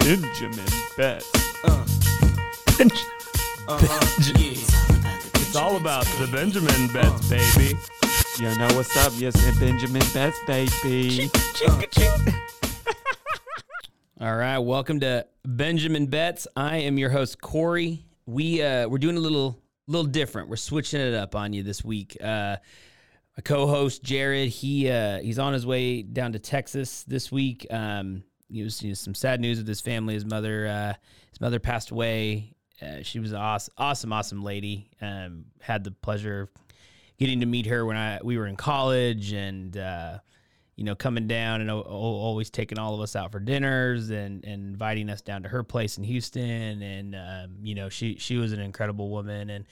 [0.00, 1.30] Benjamin Betts.
[5.34, 7.78] It's all about the Benjamin Betts, baby.
[8.38, 9.12] You know what's up?
[9.16, 11.30] Yes, and Benjamin Betts, baby.
[14.20, 16.46] All right, welcome to Benjamin Betts.
[16.56, 18.04] I am your host Corey.
[18.26, 20.48] We uh, we're doing a little little different.
[20.48, 22.16] We're switching it up on you this week.
[22.20, 22.56] Uh,
[23.36, 27.66] my co-host Jared, he uh, he's on his way down to Texas this week.
[27.70, 30.14] Um, he was you know, some sad news with his family.
[30.14, 30.94] His mother uh,
[31.30, 32.54] his mother passed away.
[32.82, 34.90] Uh, she was an awesome, awesome, awesome lady.
[35.00, 36.50] Um, had the pleasure of
[37.18, 40.18] getting to meet her when I we were in college, and uh,
[40.80, 44.42] you know, coming down and o- always taking all of us out for dinners and,
[44.46, 46.80] and inviting us down to her place in Houston.
[46.80, 49.50] And, um, you know, she, she was an incredible woman.
[49.50, 49.66] And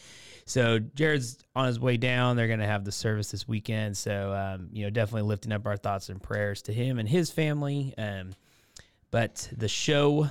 [0.44, 2.36] so Jared's on his way down.
[2.36, 3.96] They're going to have the service this weekend.
[3.96, 7.30] So, um, you know, definitely lifting up our thoughts and prayers to him and his
[7.30, 7.94] family.
[7.96, 8.32] Um,
[9.10, 10.28] but the show,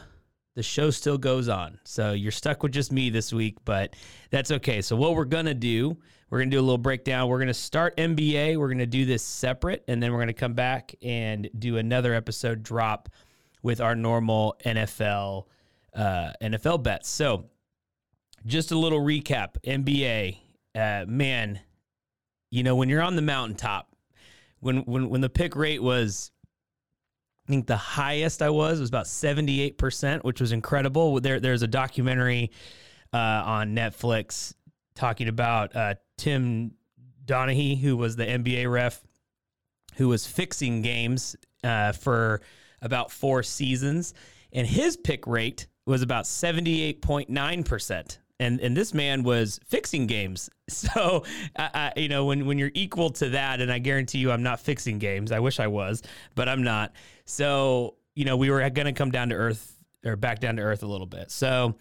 [0.56, 1.80] the show still goes on.
[1.84, 3.96] So you're stuck with just me this week, but
[4.30, 4.82] that's okay.
[4.82, 5.98] So what we're going to do,
[6.30, 7.30] we're going to do a little breakdown.
[7.30, 8.58] We're going to start NBA.
[8.58, 11.78] We're going to do this separate, and then we're going to come back and do
[11.78, 13.10] another episode drop
[13.64, 15.46] with our normal NFL
[15.96, 17.10] uh, NFL bets.
[17.10, 17.46] So,
[18.46, 19.56] just a little recap.
[19.66, 20.38] NBA,
[20.76, 21.60] uh, man,
[22.52, 23.96] you know when you're on the mountaintop,
[24.60, 26.32] when when when the pick rate was,
[27.48, 31.22] I think the highest I was was about 78%, which was incredible.
[31.22, 32.52] There, there's a documentary
[33.14, 34.54] uh, on Netflix
[34.96, 36.72] talking about uh, Tim
[37.26, 39.02] Donaghy, who was the NBA ref,
[39.96, 42.42] who was fixing games uh, for
[42.82, 44.14] about four seasons.
[44.52, 50.50] And his pick rate was about 78.9%, and and this man was fixing games.
[50.70, 51.24] So
[51.56, 54.44] I, I, you know when when you're equal to that, and I guarantee you, I'm
[54.44, 55.32] not fixing games.
[55.32, 56.04] I wish I was,
[56.36, 56.92] but I'm not.
[57.24, 60.62] So you know we were going to come down to earth or back down to
[60.62, 61.32] earth a little bit.
[61.32, 61.76] So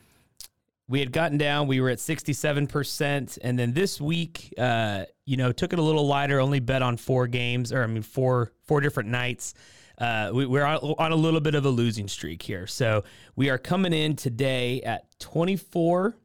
[0.89, 1.67] we had gotten down.
[1.67, 3.39] We were at 67%.
[3.43, 6.97] And then this week, uh, you know, took it a little lighter, only bet on
[6.97, 9.55] four games, or I mean, four, four different nights.
[9.99, 12.67] Uh, we, we're on, on a little bit of a losing streak here.
[12.67, 13.03] So
[13.35, 16.17] we are coming in today at 24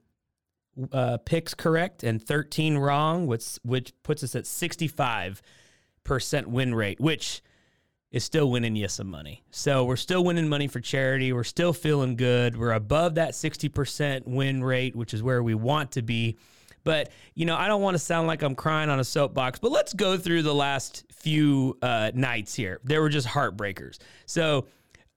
[0.91, 5.41] uh, picks correct and 13 wrong, which, which puts us at 65%
[6.47, 7.41] win rate, which
[8.11, 9.43] is still winning you some money.
[9.51, 11.31] So we're still winning money for charity.
[11.31, 12.57] We're still feeling good.
[12.57, 16.37] We're above that 60% win rate, which is where we want to be.
[16.83, 19.71] But, you know, I don't want to sound like I'm crying on a soapbox, but
[19.71, 22.79] let's go through the last few uh, nights here.
[22.83, 23.99] There were just heartbreakers.
[24.25, 24.65] So,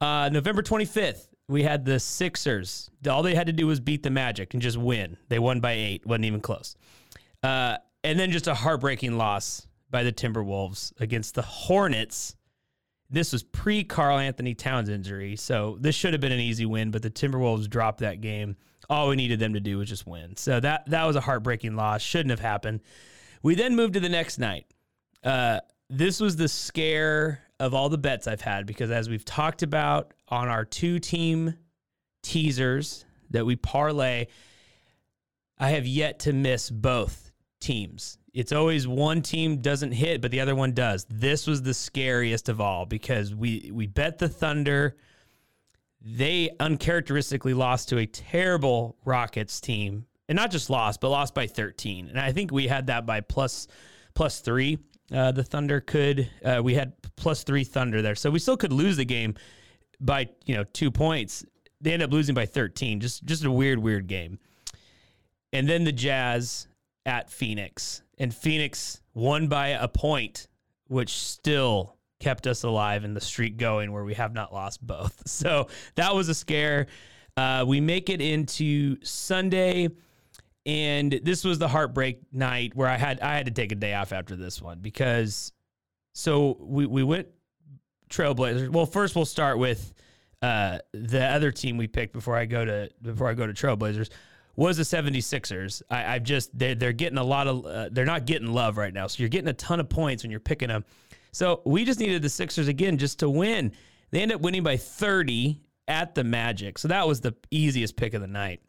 [0.00, 2.90] uh, November 25th, we had the Sixers.
[3.08, 5.16] All they had to do was beat the Magic and just win.
[5.28, 6.76] They won by eight, wasn't even close.
[7.42, 12.36] Uh, and then just a heartbreaking loss by the Timberwolves against the Hornets
[13.10, 16.90] this was pre Karl Anthony Towns injury, so this should have been an easy win,
[16.90, 18.56] but the Timberwolves dropped that game.
[18.90, 20.36] All we needed them to do was just win.
[20.36, 22.02] So that that was a heartbreaking loss.
[22.02, 22.80] Shouldn't have happened.
[23.42, 24.66] We then moved to the next night.
[25.22, 25.60] Uh,
[25.90, 30.13] this was the scare of all the bets I've had because as we've talked about
[30.28, 31.54] on our two team
[32.22, 34.26] teasers that we parlay,
[35.58, 40.40] I have yet to miss both teams it's always one team doesn't hit, but the
[40.40, 41.06] other one does.
[41.08, 44.96] This was the scariest of all because we we bet the Thunder.
[46.00, 51.46] They uncharacteristically lost to a terrible Rockets team, and not just lost, but lost by
[51.46, 52.08] 13.
[52.08, 53.68] And I think we had that by plus
[54.14, 54.78] plus three.
[55.12, 58.72] Uh, the Thunder could uh, we had plus three Thunder there, so we still could
[58.72, 59.34] lose the game
[60.00, 61.44] by you know two points.
[61.80, 63.00] They end up losing by 13.
[63.00, 64.38] Just just a weird weird game.
[65.52, 66.66] And then the Jazz
[67.06, 70.48] at Phoenix and Phoenix won by a point,
[70.88, 75.22] which still kept us alive in the streak going where we have not lost both.
[75.26, 76.86] So that was a scare.
[77.36, 79.88] Uh, we make it into Sunday,
[80.64, 83.94] and this was the heartbreak night where I had I had to take a day
[83.94, 85.52] off after this one because
[86.14, 87.28] so we we went
[88.14, 88.70] Trailblazers.
[88.70, 89.92] Well, first we'll start with
[90.42, 94.10] uh, the other team we picked before I go to before I go to Trailblazers
[94.56, 95.82] was the 76ers.
[95.90, 98.92] I, I've just they're they're getting a lot of uh, they're not getting love right
[98.92, 99.06] now.
[99.06, 100.84] So you're getting a ton of points when you're picking them.
[101.32, 103.72] So we just needed the Sixers again just to win.
[104.10, 106.78] They end up winning by 30 at the Magic.
[106.78, 108.60] So that was the easiest pick of the night.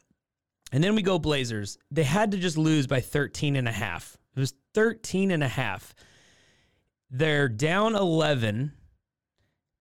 [0.72, 1.78] And then we go Blazers.
[1.92, 4.18] They had to just lose by 13 and a half.
[4.34, 5.94] It was 13 and a half.
[7.08, 8.72] They're down 11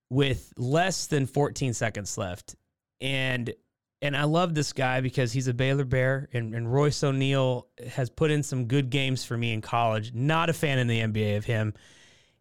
[0.09, 2.55] with less than 14 seconds left.
[3.01, 3.53] And
[4.01, 8.09] and I love this guy because he's a Baylor Bear and, and Royce O'Neale has
[8.09, 10.13] put in some good games for me in college.
[10.13, 11.73] Not a fan in the NBA of him.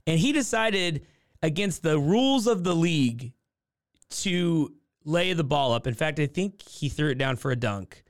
[0.07, 1.07] And he decided
[1.43, 3.33] against the rules of the league
[4.11, 4.75] to
[5.05, 5.87] lay the ball up.
[5.87, 8.03] In fact, I think he threw it down for a dunk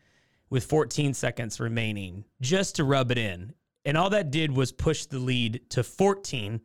[0.51, 3.53] with 14 seconds remaining just to rub it in.
[3.85, 6.61] And all that did was push the lead to 14,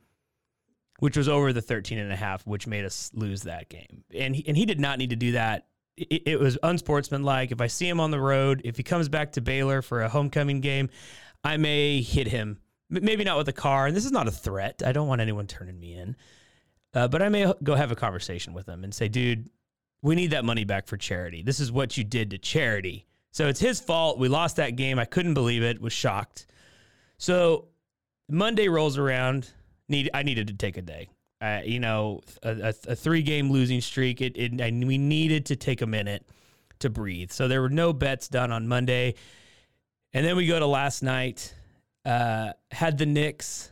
[0.99, 4.03] which was over the 13 and a half, which made us lose that game.
[4.13, 5.67] And he, and he did not need to do that.
[5.97, 7.51] It, it was unsportsmanlike.
[7.51, 10.09] If I see him on the road, if he comes back to Baylor for a
[10.09, 10.89] homecoming game,
[11.43, 12.59] I may hit him.
[12.89, 13.87] Maybe not with a car.
[13.87, 14.81] And this is not a threat.
[14.85, 16.15] I don't want anyone turning me in.
[16.93, 19.49] Uh, but I may go have a conversation with him and say, dude,
[20.01, 21.43] we need that money back for charity.
[21.43, 23.05] This is what you did to charity.
[23.31, 24.17] So it's his fault.
[24.17, 24.97] We lost that game.
[24.97, 25.79] I couldn't believe it.
[25.79, 26.47] Was shocked.
[27.17, 27.67] So
[28.27, 29.51] Monday rolls around.
[29.89, 31.09] Need I needed to take a day.
[31.41, 34.21] Uh, you know, a, a, three game losing streak.
[34.21, 34.51] It, it
[34.85, 36.25] we needed to take a minute
[36.79, 37.31] to breathe.
[37.31, 39.15] So there were no bets done on Monday,
[40.13, 41.53] and then we go to last night.
[42.05, 43.71] Uh, had the Knicks.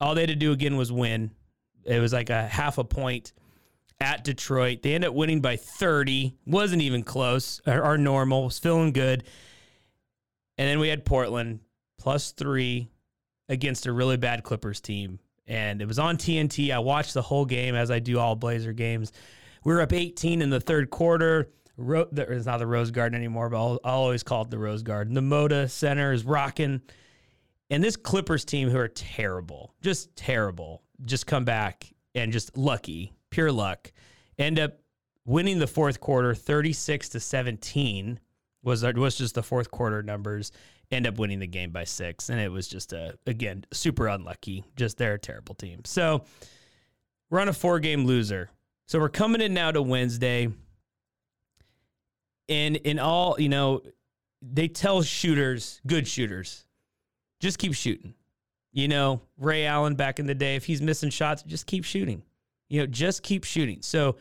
[0.00, 1.30] All they had to do again was win.
[1.84, 3.32] It was like a half a point
[4.00, 4.82] at Detroit.
[4.82, 6.34] They end up winning by 30.
[6.46, 7.60] Wasn't even close.
[7.66, 9.24] Our, our normal was feeling good.
[10.58, 11.60] And then we had Portland
[11.98, 12.88] plus three
[13.48, 15.18] against a really bad Clippers team.
[15.46, 16.70] And it was on TNT.
[16.70, 19.12] I watched the whole game as I do all Blazer games.
[19.64, 21.50] We were up 18 in the third quarter.
[21.76, 24.82] Ro- it's not the Rose Garden anymore, but I'll, I'll always call it the Rose
[24.82, 25.14] Garden.
[25.14, 26.80] The Moda Center is rocking.
[27.70, 33.12] And this Clippers team, who are terrible, just terrible, just come back and just lucky
[33.30, 33.90] pure luck.
[34.38, 34.78] End up
[35.24, 38.20] winning the fourth quarter 36 to 17
[38.62, 40.52] was was just the fourth quarter numbers
[40.90, 44.64] end up winning the game by 6 and it was just a again super unlucky
[44.76, 45.80] just they're a terrible team.
[45.84, 46.24] So
[47.30, 48.50] we're on a four game loser.
[48.86, 50.48] So we're coming in now to Wednesday.
[52.48, 53.82] And in all, you know,
[54.42, 56.66] they tell shooters, good shooters,
[57.40, 58.14] just keep shooting.
[58.72, 62.22] You know, Ray Allen back in the day, if he's missing shots, just keep shooting.
[62.68, 63.78] You know, just keep shooting.
[63.82, 64.16] So,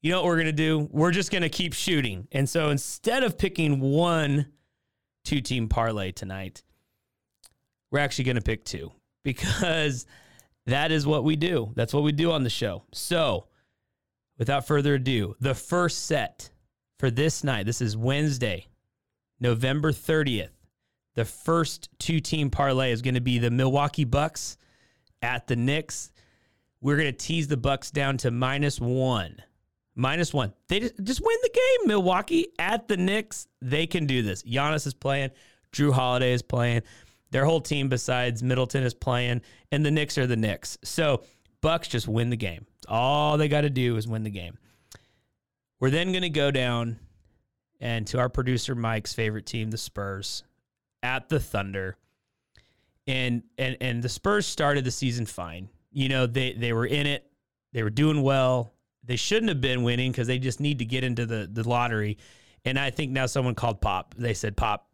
[0.00, 0.88] you know what we're going to do?
[0.90, 2.26] We're just going to keep shooting.
[2.32, 4.46] And so instead of picking one
[5.30, 6.64] two team parlay tonight,
[7.92, 8.90] we're actually going to pick two
[9.24, 10.04] because
[10.66, 11.72] that is what we do.
[11.76, 12.82] That's what we do on the show.
[12.92, 13.46] So,
[14.38, 16.50] without further ado, the first set
[16.98, 18.66] for this night, this is Wednesday,
[19.38, 20.50] November 30th.
[21.14, 24.56] The first two team parlay is going to be the Milwaukee Bucks
[25.22, 26.10] at the Knicks.
[26.80, 29.36] We're going to tease the Bucks down to minus one.
[30.00, 30.52] Minus one.
[30.68, 31.88] They just, just win the game.
[31.88, 33.46] Milwaukee at the Knicks.
[33.60, 34.42] They can do this.
[34.42, 35.30] Giannis is playing.
[35.72, 36.82] Jrue Holiday is playing.
[37.30, 39.42] Their whole team besides Middleton is playing.
[39.70, 40.78] And the Knicks are the Knicks.
[40.82, 41.22] So
[41.60, 42.66] Bucks just win the game.
[42.88, 44.58] All they got to do is win the game.
[45.78, 46.98] We're then going to go down
[47.80, 50.44] and to our producer Mike's favorite team, the Spurs,
[51.02, 51.96] at the Thunder.
[53.06, 57.06] And and and the Spurs started the season fine you know, they they were in
[57.06, 57.30] it,
[57.72, 58.72] they were doing well.
[59.04, 62.18] They shouldn't have been winning because they just need to get into the the lottery.
[62.64, 64.14] And I think now someone called Pop.
[64.18, 64.90] They said, Pop,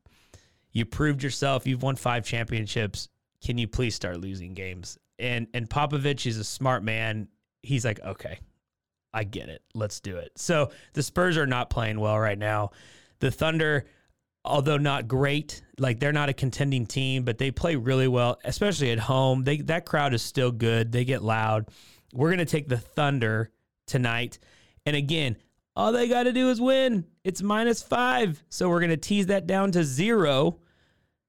[0.72, 1.66] you proved yourself.
[1.66, 3.08] You've won five championships.
[3.44, 4.98] Can you please start losing games?
[5.18, 7.28] And and Popovich is a smart man.
[7.62, 8.38] He's like, okay,
[9.12, 9.62] I get it.
[9.74, 10.32] Let's do it.
[10.36, 12.70] So the Spurs are not playing well right now.
[13.18, 13.86] The Thunder
[14.46, 18.92] although not great, like they're not a contending team, but they play really well, especially
[18.92, 19.44] at home.
[19.44, 20.92] They that crowd is still good.
[20.92, 21.68] They get loud.
[22.12, 23.50] We're gonna take the Thunder
[23.86, 24.38] tonight,
[24.84, 25.36] and again,
[25.74, 27.04] all they got to do is win.
[27.24, 30.60] It's minus five, so we're gonna tease that down to zero.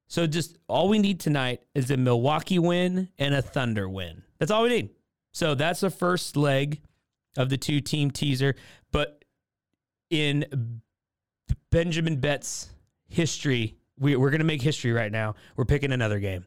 [0.07, 4.23] So just all we need tonight is a Milwaukee win and a Thunder win.
[4.39, 4.89] That's all we need.
[5.33, 6.81] So that's the first leg
[7.35, 8.55] of the two team teaser.
[8.91, 9.25] But
[10.09, 10.79] in
[11.71, 12.69] Benjamin Betts
[13.07, 13.77] history.
[13.99, 15.35] We, we're going to make history right now.
[15.55, 16.45] We're picking another game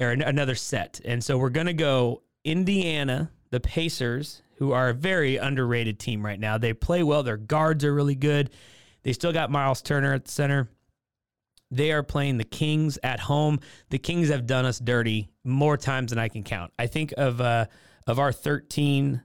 [0.00, 1.00] or another set.
[1.04, 6.24] And so we're going to go Indiana, the Pacers, who are a very underrated team
[6.24, 6.56] right now.
[6.56, 7.24] They play well.
[7.24, 8.50] Their guards are really good.
[9.02, 10.70] They still got Miles Turner at the center.
[11.72, 13.58] They are playing the Kings at home.
[13.90, 16.72] The Kings have done us dirty more times than I can count.
[16.78, 17.66] I think of uh,
[18.06, 19.20] of our 13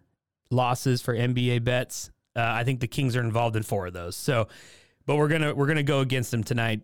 [0.49, 4.15] losses for NBA bets, uh, I think the Kings are involved in four of those.
[4.15, 4.47] So,
[5.05, 6.81] but we're gonna we're gonna go against them tonight.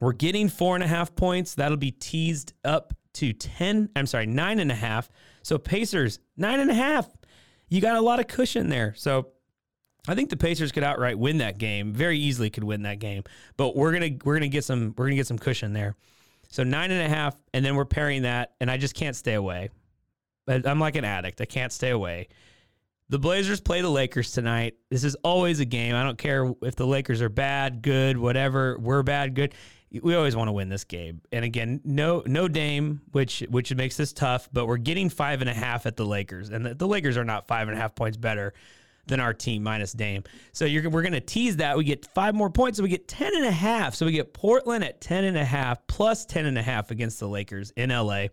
[0.00, 1.56] We're getting four and a half points.
[1.56, 3.90] That'll be teased up to 10.
[3.94, 5.10] I'm sorry, nine and a half.
[5.42, 7.10] So Pacers, nine and a half.
[7.72, 8.92] You got a lot of cushion there.
[8.98, 9.28] So
[10.06, 11.94] I think the Pacers could outright win that game.
[11.94, 13.24] Very easily could win that game.
[13.56, 15.96] But we're gonna we're gonna get some we're gonna get some cushion there.
[16.50, 19.32] So nine and a half, and then we're pairing that, and I just can't stay
[19.32, 19.70] away.
[20.46, 21.40] I'm like an addict.
[21.40, 22.28] I can't stay away.
[23.08, 24.74] The Blazers play the Lakers tonight.
[24.90, 25.94] This is always a game.
[25.94, 28.76] I don't care if the Lakers are bad, good, whatever.
[28.78, 29.54] We're bad, good.
[30.00, 31.20] We always want to win this game.
[31.32, 34.48] And again, no no Dame, which which makes this tough.
[34.52, 37.24] But we're getting five and a half at the Lakers, and the, the Lakers are
[37.24, 38.54] not five and a half points better
[39.06, 40.22] than our team minus Dame.
[40.52, 41.76] So we're going to tease that.
[41.76, 43.94] We get five more points, so we get 10 and a half.
[43.94, 47.18] So we get Portland at 10 and a half plus 10 and a half against
[47.18, 48.26] the Lakers in LA.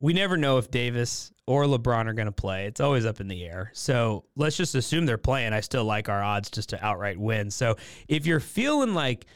[0.00, 2.66] We never know if Davis or LeBron are going to play.
[2.66, 3.70] It's always up in the air.
[3.74, 5.52] So let's just assume they're playing.
[5.52, 7.50] I still like our odds just to outright win.
[7.50, 7.76] So
[8.08, 9.26] if you're feeling like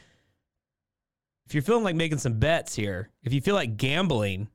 [1.45, 4.49] if you're feeling like making some bets here, if you feel like gambling,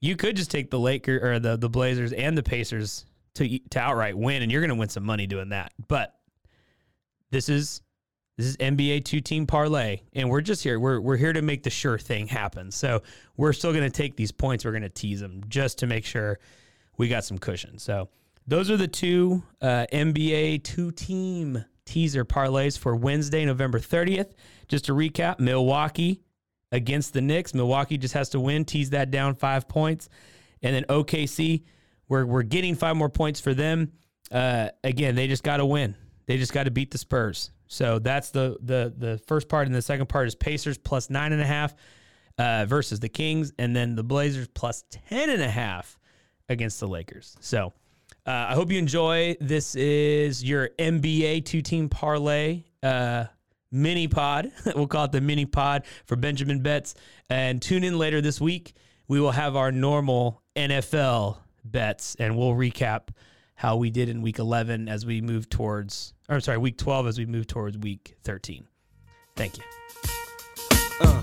[0.00, 3.78] you could just take the Lakers or the the Blazers and the Pacers to to
[3.78, 5.72] outright win, and you're going to win some money doing that.
[5.88, 6.14] But
[7.30, 7.80] this is
[8.36, 10.78] this is NBA two team parlay, and we're just here.
[10.78, 12.70] We're we're here to make the sure thing happen.
[12.70, 13.02] So
[13.36, 14.64] we're still going to take these points.
[14.64, 16.38] We're going to tease them just to make sure
[16.98, 17.78] we got some cushion.
[17.78, 18.08] So
[18.46, 24.32] those are the two uh, NBA two team teaser parlays for Wednesday, November 30th.
[24.68, 26.22] Just to recap, Milwaukee
[26.72, 27.54] against the Knicks.
[27.54, 30.08] Milwaukee just has to win, tease that down five points,
[30.62, 31.62] and then OKC
[32.08, 33.92] we're we're getting five more points for them.
[34.30, 35.94] Uh, again, they just got to win.
[36.26, 37.50] They just got to beat the Spurs.
[37.66, 41.32] So that's the the the first part, and the second part is Pacers plus nine
[41.32, 41.74] and a half
[42.38, 45.98] uh, versus the Kings, and then the Blazers plus ten and a half
[46.48, 47.36] against the Lakers.
[47.40, 47.72] So
[48.26, 49.36] uh, I hope you enjoy.
[49.40, 52.64] This is your NBA two team parlay.
[52.82, 53.24] Uh,
[53.70, 54.50] mini pod.
[54.74, 56.94] we'll call it the mini pod for Benjamin Betts.
[57.28, 58.74] And tune in later this week.
[59.08, 63.08] We will have our normal NFL bets, and we'll recap
[63.54, 67.18] how we did in week 11 as we move towards, or sorry, week 12 as
[67.18, 68.66] we move towards week 13.
[69.36, 69.64] Thank you.
[71.00, 71.22] Uh.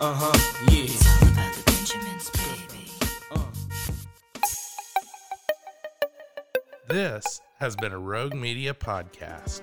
[0.00, 0.70] Uh-huh.
[0.70, 1.49] Yeah.
[6.90, 9.62] This has been a Rogue Media podcast.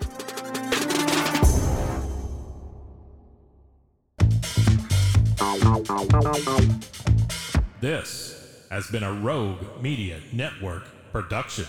[7.81, 11.65] This has been a Rogue Media Network production.